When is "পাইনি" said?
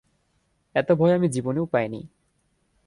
1.65-2.01